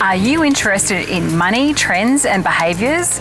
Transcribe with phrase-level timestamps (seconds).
[0.00, 3.18] Are you interested in money, trends, and behaviours?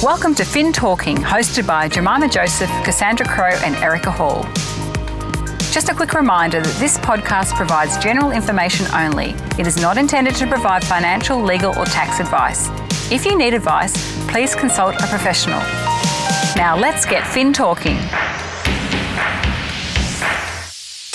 [0.00, 4.44] Welcome to Fin Talking, hosted by Jemima Joseph, Cassandra Crow, and Erica Hall.
[5.72, 9.34] Just a quick reminder that this podcast provides general information only.
[9.58, 12.68] It is not intended to provide financial, legal, or tax advice.
[13.10, 13.92] If you need advice,
[14.30, 15.58] please consult a professional.
[16.54, 17.98] Now let's get Fin talking.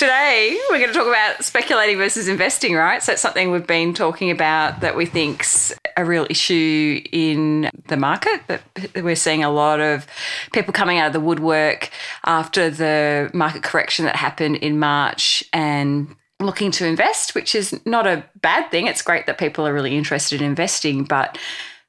[0.02, 3.04] Today, we're going to talk about speculating versus investing, right?
[3.04, 7.98] So, it's something we've been talking about that we think's a real issue in the
[7.98, 8.42] market.
[8.48, 8.64] That
[8.96, 10.08] we're seeing a lot of
[10.54, 11.92] people coming out of the woodwork
[12.26, 18.08] after the market correction that happened in March and looking to invest, which is not
[18.08, 18.88] a bad thing.
[18.88, 21.38] It's great that people are really interested in investing, but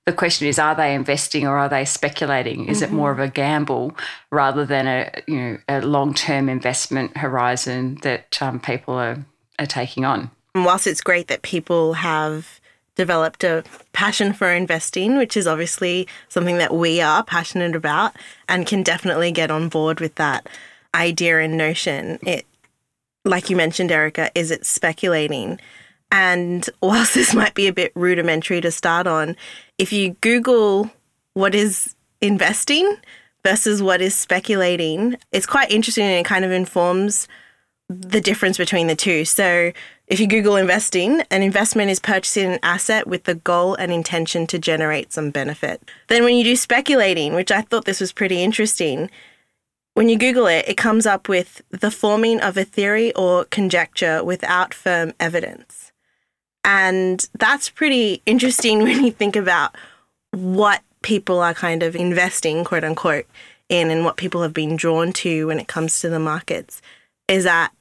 [0.06, 2.68] the question is are they investing or are they speculating?
[2.68, 2.92] Is mm-hmm.
[2.92, 3.96] it more of a gamble
[4.30, 9.24] rather than a you know a long-term investment horizon that um, people are,
[9.58, 10.30] are taking on?
[10.54, 12.60] Whilst it's great that people have
[12.94, 18.14] developed a passion for investing which is obviously something that we are passionate about
[18.48, 20.46] and can definitely get on board with that
[20.94, 22.44] idea and notion it
[23.24, 25.58] like you mentioned erica is it speculating
[26.12, 29.34] and whilst this might be a bit rudimentary to start on,
[29.78, 30.92] if you Google
[31.32, 32.96] what is investing
[33.42, 37.26] versus what is speculating, it's quite interesting and it kind of informs
[37.88, 39.24] the difference between the two.
[39.24, 39.72] So,
[40.06, 44.46] if you Google investing, an investment is purchasing an asset with the goal and intention
[44.48, 45.82] to generate some benefit.
[46.08, 49.10] Then, when you do speculating, which I thought this was pretty interesting,
[49.94, 54.22] when you Google it, it comes up with the forming of a theory or conjecture
[54.22, 55.81] without firm evidence.
[56.64, 59.76] And that's pretty interesting when you think about
[60.30, 63.26] what people are kind of investing, quote unquote,
[63.68, 66.82] in and what people have been drawn to when it comes to the markets.
[67.28, 67.72] Is that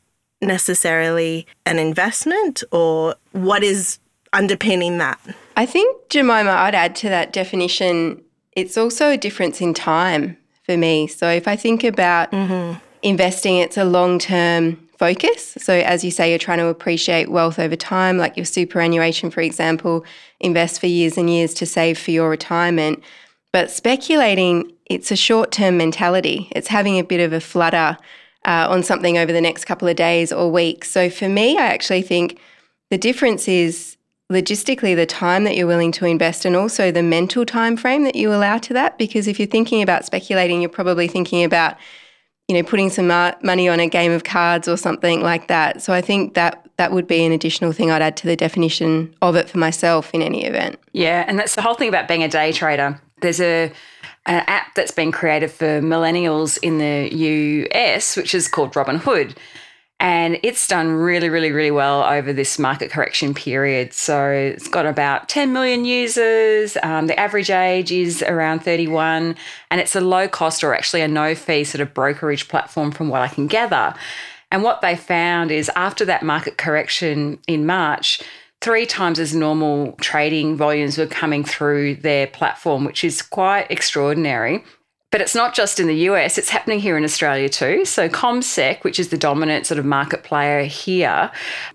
[0.41, 3.99] necessarily an investment or what is
[4.33, 5.19] underpinning that?
[5.55, 10.77] I think, Jemima, I'd add to that definition, it's also a difference in time for
[10.77, 11.08] me.
[11.08, 12.80] So if I think about mm-hmm.
[13.02, 15.58] investing, it's a long term focus.
[15.58, 19.42] So, as you say, you're trying to appreciate wealth over time, like your superannuation, for
[19.42, 20.06] example,
[20.39, 23.04] invest for years and years to save for your retirement.
[23.52, 26.50] But speculating, it's a short term mentality.
[26.52, 27.98] It's having a bit of a flutter
[28.45, 30.92] uh, on something over the next couple of days or weeks.
[30.92, 32.39] So, for me, I actually think
[32.92, 33.98] the difference is
[34.32, 38.16] logistically the time that you're willing to invest and also the mental time frame that
[38.16, 41.76] you allow to that because if you're thinking about speculating you're probably thinking about
[42.47, 45.81] you know, putting some money on a game of cards or something like that.
[45.81, 49.15] So I think that that would be an additional thing I'd add to the definition
[49.21, 50.79] of it for myself in any event.
[50.93, 52.99] Yeah, and that's the whole thing about being a day trader.
[53.21, 53.71] There's a
[54.25, 57.09] an app that's been created for millennials in the
[57.73, 59.35] US, which is called Robinhood.
[60.02, 63.94] And it's done really, really, really well over this market correction period.
[63.94, 66.76] So it's got about 10 million users.
[66.82, 69.36] Um, the average age is around 31.
[69.70, 73.10] And it's a low cost or actually a no fee sort of brokerage platform, from
[73.10, 73.94] what I can gather.
[74.52, 78.23] And what they found is after that market correction in March,
[78.60, 84.64] three times as normal trading volumes were coming through their platform, which is quite extraordinary.
[85.11, 87.83] But it's not just in the US, it's happening here in Australia too.
[87.83, 91.30] So, CommSec, which is the dominant sort of market player here,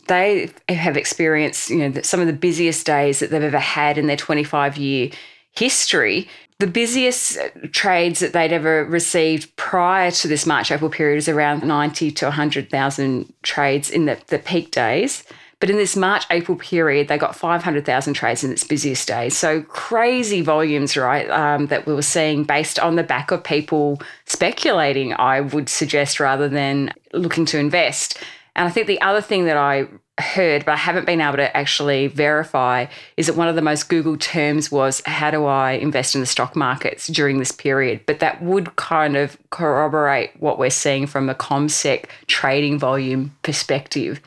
[0.09, 4.07] they have experienced you know, some of the busiest days that they've ever had in
[4.07, 5.11] their 25 year
[5.53, 6.29] history.
[6.59, 7.39] The busiest
[7.73, 12.25] trades that they'd ever received prior to this March April period is around 90 to
[12.25, 15.23] 100,000 trades in the, the peak days.
[15.59, 19.37] But in this March April period, they got 500,000 trades in its busiest days.
[19.37, 24.03] So crazy volumes, right, um, that we were seeing based on the back of people
[24.27, 28.19] speculating, I would suggest, rather than looking to invest.
[28.55, 29.87] And I think the other thing that I
[30.19, 33.89] heard, but I haven't been able to actually verify, is that one of the most
[33.89, 38.01] Googled terms was how do I invest in the stock markets during this period?
[38.07, 44.21] But that would kind of corroborate what we're seeing from a CommSec trading volume perspective.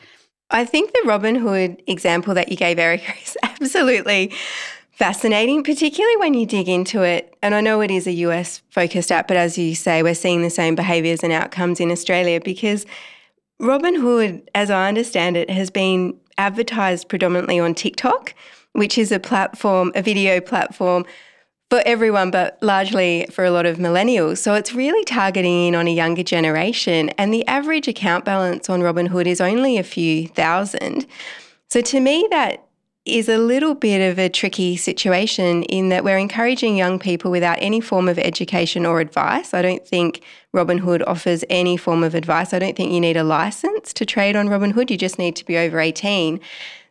[0.50, 4.32] I think the Robin Hood example that you gave, Erica, is absolutely
[4.90, 7.34] fascinating, particularly when you dig into it.
[7.42, 10.42] And I know it is a US focused app, but as you say, we're seeing
[10.42, 12.84] the same behaviors and outcomes in Australia because
[13.58, 18.34] Robin Hood, as I understand it, has been advertised predominantly on TikTok,
[18.72, 21.04] which is a platform, a video platform
[21.70, 24.38] for everyone, but largely for a lot of millennials.
[24.38, 27.10] So it's really targeting in on a younger generation.
[27.10, 31.06] And the average account balance on Robinhood is only a few thousand.
[31.68, 32.66] So to me, that
[33.06, 37.56] is a little bit of a tricky situation in that we're encouraging young people without
[37.60, 39.54] any form of education or advice.
[39.54, 40.22] I don't think
[40.54, 42.52] Robinhood offers any form of advice.
[42.52, 44.90] I don't think you need a license to trade on Robinhood.
[44.90, 46.40] You just need to be over 18.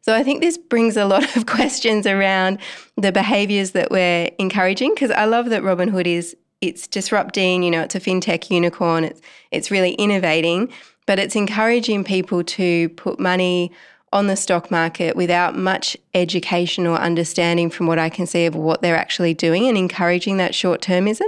[0.02, 2.60] So I think this brings a lot of questions around
[2.96, 7.82] the behaviors that we're encouraging because I love that Robinhood is it's disrupting, you know,
[7.82, 10.72] it's a fintech unicorn, it's it's really innovating,
[11.06, 13.72] but it's encouraging people to put money
[14.12, 18.56] on the stock market without much education or understanding from what I can see of
[18.56, 21.28] what they're actually doing and encouraging that short termism.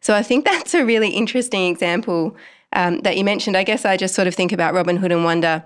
[0.00, 2.36] So I think that's a really interesting example
[2.72, 3.56] um, that you mentioned.
[3.56, 5.62] I guess I just sort of think about Robinhood and wonder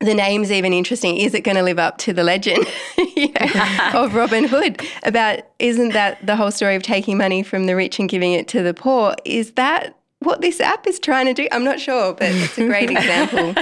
[0.00, 1.18] the name's even interesting.
[1.18, 2.66] Is it going to live up to the legend
[3.94, 4.80] of Robin Hood?
[5.02, 8.48] About isn't that the whole story of taking money from the rich and giving it
[8.48, 9.14] to the poor?
[9.26, 11.48] Is that what this app is trying to do?
[11.52, 13.54] I'm not sure, but it's a great example.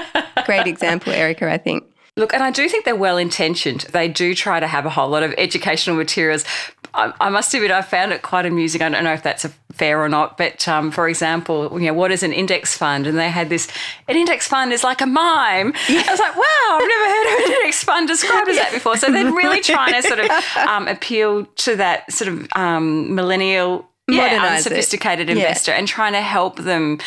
[0.45, 1.85] great example, Erica, I think.
[2.19, 3.83] Look, and I do think they're well intentioned.
[3.93, 6.45] They do try to have a whole lot of educational materials.
[6.93, 8.83] I, I, must admit, I found it quite amusing.
[8.83, 12.11] I don't know if that's fair or not, but um, for example, you know, what
[12.11, 13.07] is an index fund?
[13.07, 13.69] And they had this,
[14.09, 15.73] an index fund is like a mime.
[15.89, 16.03] Yeah.
[16.07, 16.43] I was like, wow,
[16.73, 18.97] I've never heard of an index fund described as that before.
[18.97, 20.31] So they're really trying to sort of
[20.69, 25.79] um, appeal to that sort of um, millennial yeah, unsophisticated investor yeah.
[25.79, 26.99] and trying to help them,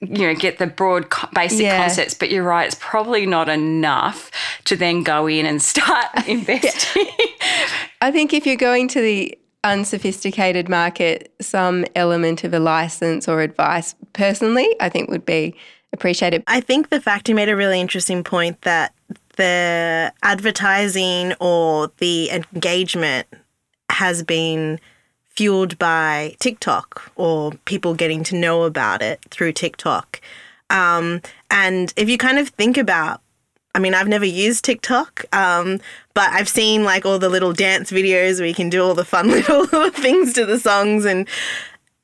[0.00, 1.78] you know, get the broad basic yeah.
[1.78, 2.14] concepts.
[2.14, 4.30] But you're right, it's probably not enough
[4.64, 7.06] to then go in and start investing.
[8.00, 13.40] I think if you're going to the unsophisticated market, some element of a license or
[13.40, 15.54] advice, personally, I think would be
[15.92, 16.42] appreciated.
[16.46, 18.94] I think the fact you made a really interesting point that
[19.36, 23.26] the advertising or the engagement
[23.90, 24.78] has been
[25.40, 30.20] fueled by TikTok or people getting to know about it through TikTok.
[30.68, 33.22] Um, and if you kind of think about,
[33.74, 35.80] I mean, I've never used TikTok, um,
[36.12, 39.02] but I've seen like all the little dance videos where you can do all the
[39.02, 41.06] fun little things to the songs.
[41.06, 41.26] And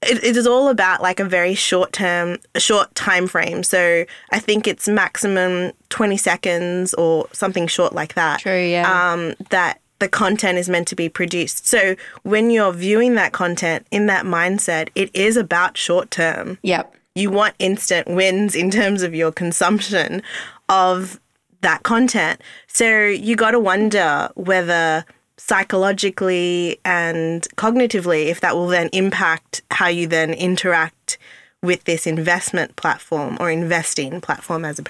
[0.01, 3.63] it, it is all about like a very short term short time frame.
[3.63, 9.13] So i think it's maximum 20 seconds or something short like that true yeah.
[9.13, 11.67] um, that the content is meant to be produced.
[11.67, 16.59] So when you're viewing that content in that mindset, it is about short term.
[16.63, 16.95] Yep.
[17.15, 20.23] You want instant wins in terms of your consumption
[20.69, 21.19] of
[21.63, 22.41] that content.
[22.67, 25.05] So you got to wonder whether
[25.39, 31.19] psychologically and cognitively if that will then impact how you then interact
[31.63, 34.85] with this investment platform or investing platform as a,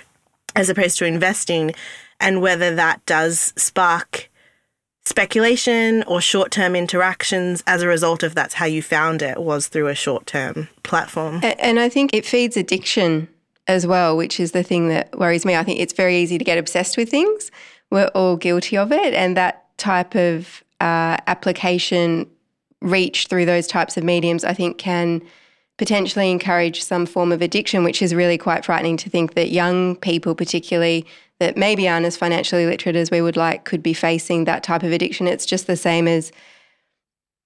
[0.54, 1.72] as opposed to investing
[2.20, 4.30] and whether that does spark
[5.06, 9.68] speculation or short term interactions as a result of that's how you found it was
[9.68, 11.40] through a short term platform.
[11.42, 13.28] And I think it feeds addiction
[13.68, 15.56] as well, which is the thing that worries me.
[15.56, 17.50] I think it's very easy to get obsessed with things.
[17.90, 19.14] We're all guilty of it.
[19.14, 22.28] And that type of uh, application
[22.82, 25.22] reach through those types of mediums, I think, can
[25.78, 29.96] potentially encourage some form of addiction, which is really quite frightening to think that young
[29.96, 31.06] people, particularly,
[31.38, 34.82] that maybe aren't as financially literate as we would like could be facing that type
[34.82, 35.26] of addiction.
[35.26, 36.32] It's just the same as,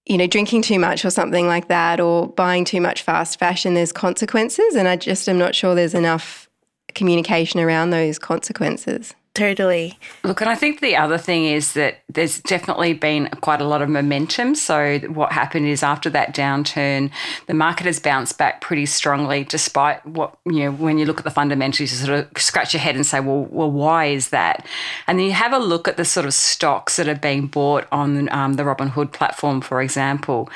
[0.06, 3.74] you know, drinking too much or something like that, or buying too much fast fashion.
[3.74, 6.48] There's consequences, and I just am not sure there's enough
[6.94, 9.14] communication around those consequences.
[9.32, 9.96] Totally.
[10.24, 13.80] Look, and I think the other thing is that there's definitely been quite a lot
[13.80, 14.56] of momentum.
[14.56, 17.12] So, what happened is after that downturn,
[17.46, 21.24] the market has bounced back pretty strongly, despite what, you know, when you look at
[21.24, 24.66] the fundamentals, you sort of scratch your head and say, well, well why is that?
[25.06, 27.86] And then you have a look at the sort of stocks that are being bought
[27.92, 30.50] on um, the Robinhood platform, for example.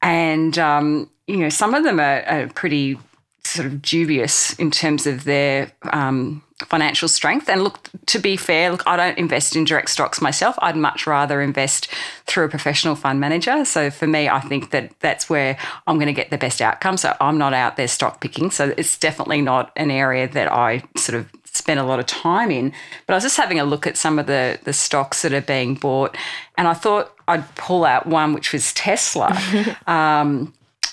[0.00, 3.00] And, um, you know, some of them are, are pretty
[3.44, 7.48] sort of dubious in terms of their um, financial strength.
[7.48, 10.56] And look, to be fair, look, I don't invest in direct stocks myself.
[10.58, 11.88] I'd much rather invest
[12.26, 13.64] through a professional fund manager.
[13.64, 16.96] So for me, I think that that's where I'm going to get the best outcome.
[16.96, 18.50] So I'm not out there stock picking.
[18.50, 22.50] So it's definitely not an area that I sort of spend a lot of time
[22.50, 22.72] in.
[23.06, 25.40] But I was just having a look at some of the the stocks that are
[25.40, 26.16] being bought,
[26.56, 29.36] and I thought I'd pull out one which was Tesla.
[29.86, 30.52] um,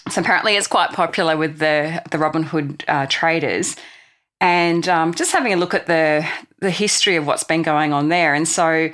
[0.10, 3.76] so apparently, it's quite popular with the the Robinhood uh, traders
[4.42, 6.26] and um, just having a look at the
[6.60, 8.34] the history of what's been going on there.
[8.34, 8.92] And so,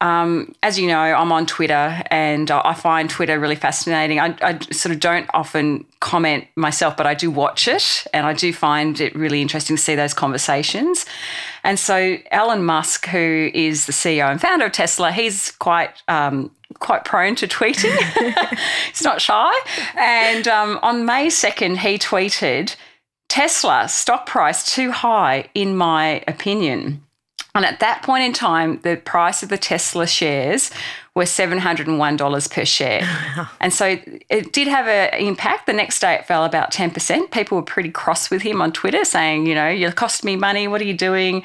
[0.00, 4.20] um, as you know, I'm on Twitter, and I find Twitter really fascinating.
[4.20, 8.34] I, I, sort of don't often comment myself, but I do watch it, and I
[8.34, 11.06] do find it really interesting to see those conversations.
[11.62, 16.50] And so, Elon Musk, who is the CEO and founder of Tesla, he's quite um,
[16.80, 17.96] quite prone to tweeting.
[18.88, 19.52] he's not shy.
[19.96, 22.76] And um, on May 2nd, he tweeted
[23.34, 27.02] Tesla stock price too high, in my opinion.
[27.52, 30.70] And at that point in time, the price of the Tesla shares
[31.16, 33.02] were $701 per share.
[33.60, 33.98] and so
[34.28, 35.66] it did have an impact.
[35.66, 37.32] The next day it fell about 10%.
[37.32, 40.68] People were pretty cross with him on Twitter saying, you know, you cost me money.
[40.68, 41.42] What are you doing?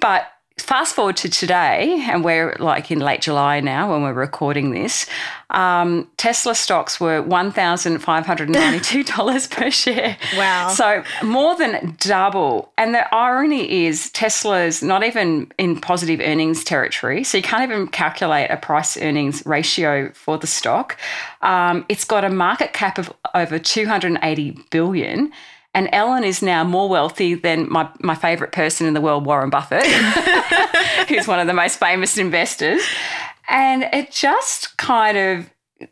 [0.00, 4.70] But fast forward to today, and we're like in late July now when we're recording
[4.70, 5.06] this.
[5.50, 10.16] Um, Tesla stocks were one thousand five hundred ninety-two dollars per share.
[10.36, 10.68] Wow!
[10.68, 12.72] So more than double.
[12.76, 17.88] And the irony is, Tesla's not even in positive earnings territory, so you can't even
[17.88, 20.98] calculate a price earnings ratio for the stock.
[21.42, 25.32] Um, it's got a market cap of over two hundred eighty billion
[25.74, 29.50] and Elon is now more wealthy than my, my favorite person in the world, Warren
[29.50, 29.84] Buffett,
[31.08, 32.82] who's one of the most famous investors.
[33.48, 35.50] And it just kind of,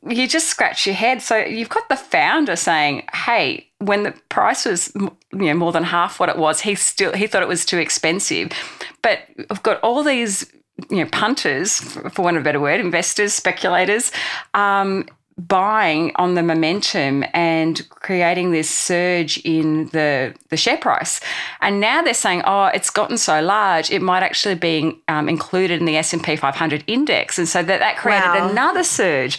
[0.08, 1.22] you just scratch your head.
[1.22, 5.84] So you've got the founder saying, hey, when the price was you know more than
[5.84, 8.50] half what it was, he still he thought it was too expensive.
[9.02, 10.50] But I've got all these
[10.90, 14.12] you know punters, for want of a better word, investors, speculators,
[14.54, 15.06] um,
[15.38, 21.20] buying on the momentum and creating this surge in the the share price.
[21.60, 25.80] And now they're saying, oh, it's gotten so large, it might actually be um, included
[25.80, 28.48] in the S and P 500 index, and so that that created wow.
[28.50, 29.38] another surge.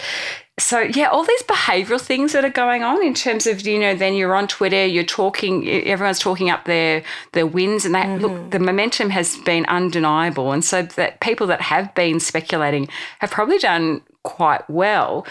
[0.60, 3.96] So yeah, all these behavioural things that are going on in terms of you know,
[3.96, 8.26] then you're on Twitter, you're talking, everyone's talking up their their wins, and that mm-hmm.
[8.26, 12.88] look, the momentum has been undeniable, and so that people that have been speculating
[13.20, 15.26] have probably done quite well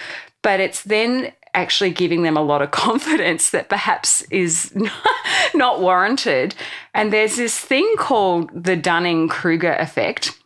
[0.47, 4.73] but it's then actually giving them a lot of confidence that perhaps is
[5.55, 6.55] not warranted.
[6.95, 10.39] And there's this thing called the Dunning Kruger effect.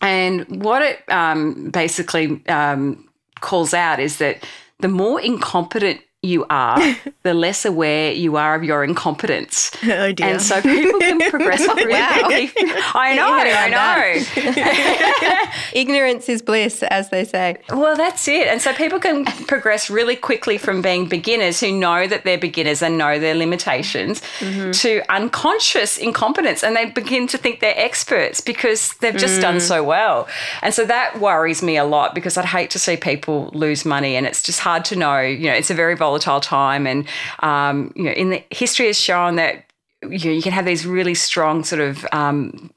[0.00, 3.06] And what it um, basically um,
[3.40, 4.42] calls out is that
[4.78, 6.80] the more incompetent you are,
[7.22, 9.70] the less aware you are of your incompetence.
[9.84, 10.26] Oh dear.
[10.26, 12.28] And so people can progress up really wow.
[12.94, 15.52] I know, I know.
[15.72, 17.58] Ignorance is bliss, as they say.
[17.68, 18.48] Well, that's it.
[18.48, 22.82] And so people can progress really quickly from being beginners who know that they're beginners
[22.82, 24.70] and know their limitations mm-hmm.
[24.72, 26.64] to unconscious incompetence.
[26.64, 29.42] And they begin to think they're experts because they've just mm.
[29.42, 30.26] done so well.
[30.62, 34.16] And so that worries me a lot because I'd hate to see people lose money.
[34.16, 36.86] And it's just hard to know, you know, it's a very volatile volatile time.
[36.86, 37.06] And,
[37.40, 39.64] um, you know, in the history has shown that,
[40.02, 42.70] you know, you can have these really strong sort of, um,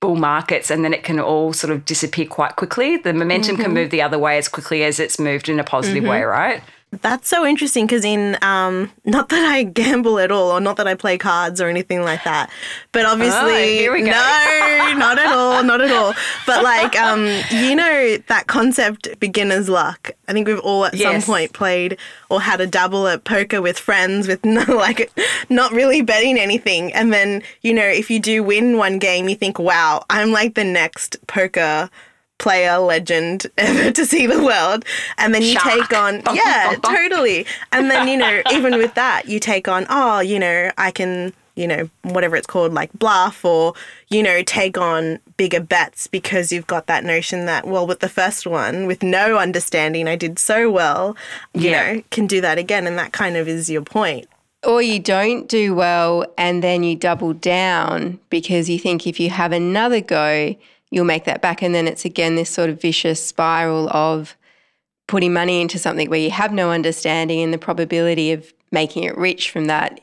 [0.00, 2.98] bull markets and then it can all sort of disappear quite quickly.
[2.98, 3.64] The momentum mm-hmm.
[3.64, 6.10] can move the other way as quickly as it's moved in a positive mm-hmm.
[6.10, 6.62] way, right?
[6.92, 10.86] That's so interesting because in um, not that I gamble at all, or not that
[10.86, 12.48] I play cards or anything like that,
[12.92, 16.14] but obviously oh, no, not at all, not at all.
[16.46, 20.12] But like um, you know that concept, beginner's luck.
[20.28, 21.24] I think we've all at yes.
[21.24, 21.98] some point played
[22.30, 25.10] or had a dabble at poker with friends with no like
[25.48, 29.34] not really betting anything, and then you know if you do win one game, you
[29.34, 31.90] think, wow, I'm like the next poker
[32.38, 34.84] player legend ever to see the world
[35.18, 35.88] and then you Shark.
[35.88, 40.20] take on yeah totally and then you know even with that you take on oh
[40.20, 43.72] you know i can you know whatever it's called like bluff or
[44.10, 48.08] you know take on bigger bets because you've got that notion that well with the
[48.08, 51.16] first one with no understanding i did so well
[51.54, 51.94] you yeah.
[51.94, 54.28] know can do that again and that kind of is your point
[54.62, 59.30] or you don't do well and then you double down because you think if you
[59.30, 60.54] have another go
[60.90, 61.62] you'll make that back.
[61.62, 64.36] And then it's again this sort of vicious spiral of
[65.06, 69.16] putting money into something where you have no understanding and the probability of making it
[69.16, 70.00] rich from that,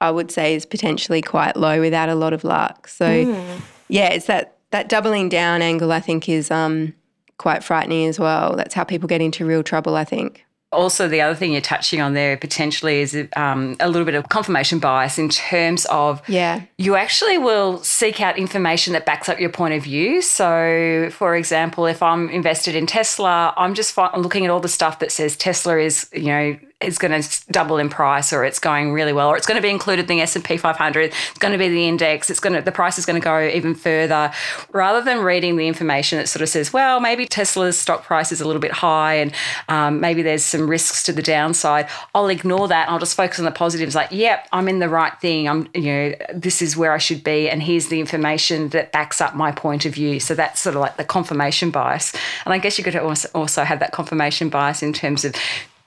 [0.00, 2.88] I would say, is potentially quite low without a lot of luck.
[2.88, 3.60] So, mm.
[3.88, 5.92] yeah, it's that that doubling down angle.
[5.92, 6.94] I think is um,
[7.38, 8.56] quite frightening as well.
[8.56, 9.96] That's how people get into real trouble.
[9.96, 10.44] I think.
[10.74, 14.28] Also, the other thing you're touching on there potentially is um, a little bit of
[14.28, 19.40] confirmation bias in terms of yeah, you actually will seek out information that backs up
[19.40, 20.22] your point of view.
[20.22, 24.98] So, for example, if I'm invested in Tesla, I'm just looking at all the stuff
[24.98, 28.92] that says Tesla is, you know, is going to double in price or it's going
[28.92, 31.58] really well or it's going to be included in the S&P 500 it's going to
[31.58, 34.32] be the index it's going to the price is going to go even further.
[34.72, 38.40] Rather than reading the information that sort of says well maybe Tesla's stock price is
[38.40, 39.32] a little bit high and
[39.68, 43.44] um, maybe there's some risks to the downside I'll ignore that I'll just focus on
[43.44, 45.48] the positives like yep I'm in the right thing.
[45.48, 49.20] I'm you know this is where I should be and here's the information that backs
[49.20, 50.20] up my point of view.
[50.20, 52.12] So that's sort of like the confirmation bias.
[52.44, 55.34] And I guess you could also have that confirmation bias in terms of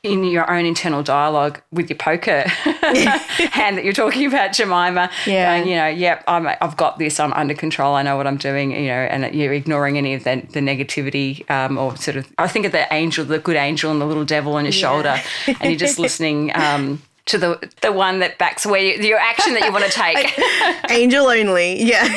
[0.08, 5.10] in your own internal dialogue with your poker hand that you're talking about, Jemima.
[5.26, 5.58] Yeah.
[5.58, 7.20] Going, you know, yep, I'm, I've got this.
[7.20, 7.96] I'm under control.
[7.96, 8.72] I know what I'm doing.
[8.72, 12.32] You know, and you're ignoring any of the, the negativity um, or sort of.
[12.38, 14.80] I think of the angel, the good angel, and the little devil on your yeah.
[14.80, 16.52] shoulder, and you're just listening.
[16.56, 19.92] Um, to the the one that backs where you, your action that you want to
[19.92, 20.40] take.
[20.90, 22.08] Angel only, yeah.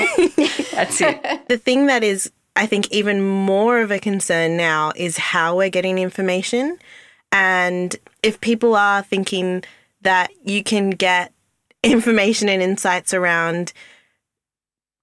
[0.73, 1.49] That's it.
[1.49, 5.71] The thing that is, I think, even more of a concern now is how we're
[5.71, 6.79] getting information.
[7.33, 9.65] And if people are thinking
[10.03, 11.33] that you can get
[11.83, 13.73] information and insights around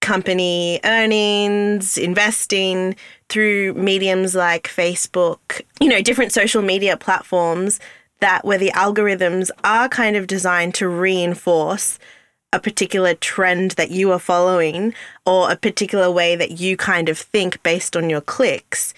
[0.02, 2.96] company earnings, investing
[3.30, 7.80] through mediums like Facebook, you know, different social media platforms
[8.20, 12.00] that where the algorithms are kind of designed to reinforce
[12.54, 14.94] a particular trend that you are following
[15.26, 18.94] or a particular way that you kind of think based on your clicks,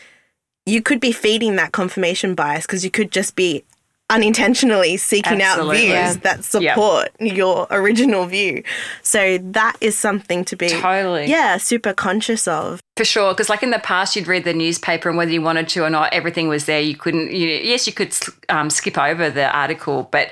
[0.70, 3.64] you could be feeding that confirmation bias because you could just be
[4.12, 5.76] unintentionally seeking Absolutely.
[5.78, 6.14] out views Yeah.
[6.24, 8.64] that support your original view.
[9.04, 11.28] So that is something to be Totally.
[11.28, 12.80] yeah, super conscious of.
[13.00, 15.70] For sure, because like in the past, you'd read the newspaper, and whether you wanted
[15.70, 16.82] to or not, everything was there.
[16.82, 17.32] You couldn't.
[17.32, 18.14] You, yes, you could
[18.50, 20.32] um, skip over the article, but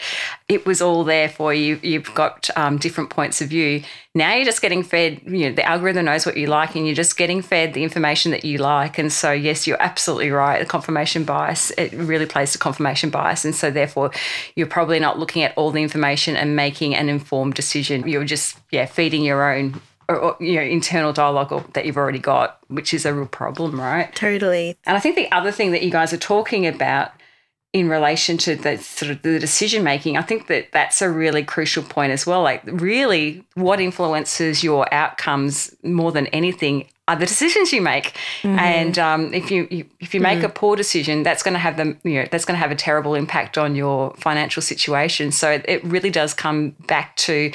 [0.50, 1.80] it was all there for you.
[1.82, 3.84] You've got um, different points of view.
[4.16, 5.22] Now you're just getting fed.
[5.26, 8.32] You know, the algorithm knows what you like, and you're just getting fed the information
[8.32, 8.98] that you like.
[8.98, 10.60] And so, yes, you're absolutely right.
[10.60, 14.12] The confirmation bias it really plays to confirmation bias, and so therefore,
[14.58, 18.06] you're probably not looking at all the information and making an informed decision.
[18.10, 21.98] You're just yeah feeding your own or, or, you know internal dialogue or- that you've
[21.98, 24.14] already got, which is a real problem, right?
[24.16, 24.78] Totally.
[24.86, 27.12] And I think the other thing that you guys are talking about
[27.74, 31.44] in relation to the sort of the decision making, I think that that's a really
[31.44, 32.42] crucial point as well.
[32.42, 38.16] Like, really, what influences your outcomes more than anything are the decisions you make.
[38.44, 41.78] And um, if you, you if you make a poor decision, that's going to have
[41.78, 45.32] the You know, that's going to have a terrible impact on your financial situation.
[45.32, 47.52] So it really does come back to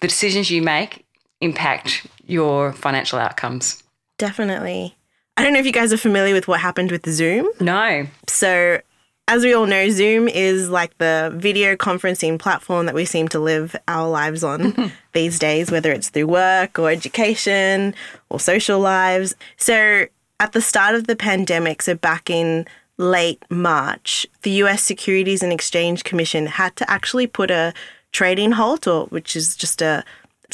[0.00, 1.03] the decisions you make
[1.44, 3.82] impact your financial outcomes.
[4.18, 4.96] Definitely.
[5.36, 7.48] I don't know if you guys are familiar with what happened with Zoom.
[7.60, 8.06] No.
[8.28, 8.80] So,
[9.26, 13.40] as we all know, Zoom is like the video conferencing platform that we seem to
[13.40, 17.94] live our lives on these days, whether it's through work or education
[18.30, 19.34] or social lives.
[19.56, 20.06] So,
[20.40, 25.52] at the start of the pandemic, so back in late March, the US Securities and
[25.52, 27.72] Exchange Commission had to actually put a
[28.12, 30.04] trading halt, or which is just a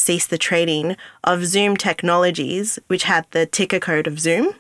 [0.01, 4.55] cease the trading of Zoom technologies, which had the ticker code of Zoom.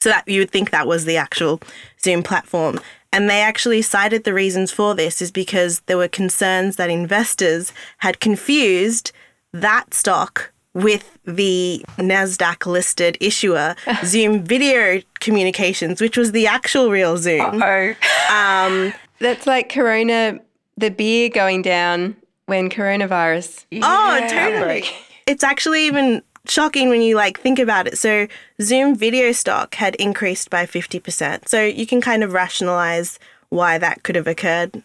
[0.00, 1.60] So that you would think that was the actual
[2.00, 2.78] Zoom platform.
[3.12, 7.72] And they actually cited the reasons for this is because there were concerns that investors
[7.98, 9.12] had confused
[9.52, 17.16] that stock with the NASDAQ listed issuer, Zoom Video Communications, which was the actual real
[17.16, 17.62] Zoom.
[17.62, 17.94] Oh.
[18.30, 20.38] Um, That's like Corona,
[20.76, 22.16] the beer going down
[22.48, 23.66] when coronavirus.
[23.82, 24.84] Oh, totally.
[25.26, 27.98] It's actually even shocking when you like think about it.
[27.98, 28.26] So
[28.60, 31.46] Zoom video stock had increased by 50%.
[31.46, 33.18] So you can kind of rationalize
[33.50, 34.82] why that could have occurred.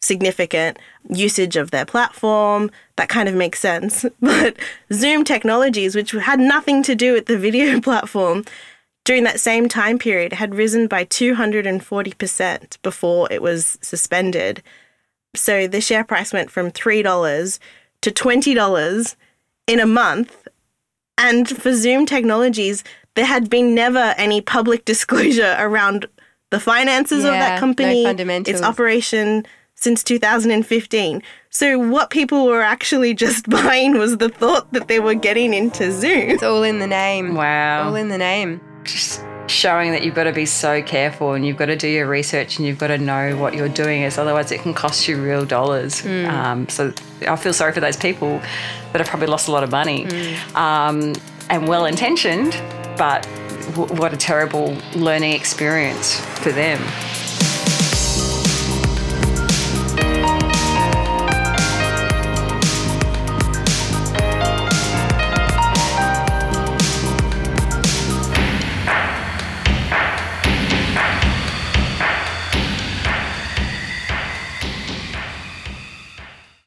[0.00, 0.78] Significant
[1.10, 4.04] usage of their platform, that kind of makes sense.
[4.20, 4.56] But
[4.92, 8.44] Zoom technologies, which had nothing to do with the video platform,
[9.04, 14.62] during that same time period had risen by 240% before it was suspended.
[15.36, 17.58] So the share price went from $3
[18.02, 19.16] to $20
[19.66, 20.48] in a month.
[21.16, 26.06] And for Zoom Technologies, there had been never any public disclosure around
[26.50, 28.60] the finances of that company, fundamentals.
[28.60, 29.44] its operation
[29.74, 31.22] since 2015.
[31.50, 35.90] So what people were actually just buying was the thought that they were getting into
[35.90, 36.30] Zoom.
[36.30, 37.34] It's all in the name.
[37.34, 37.88] Wow.
[37.88, 38.60] All in the name.
[39.46, 42.58] Showing that you've got to be so careful and you've got to do your research
[42.58, 45.44] and you've got to know what you're doing is otherwise it can cost you real
[45.44, 46.04] dollars.
[46.04, 46.92] Um, so
[47.28, 48.38] i feel sorry for those people
[48.92, 50.06] that have probably lost a lot of money.
[50.54, 51.12] Um,
[51.50, 52.52] and well intentioned
[52.96, 53.22] but
[53.74, 56.78] w- what a terrible learning experience for them